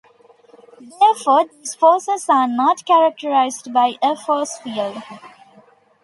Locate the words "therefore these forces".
0.99-2.25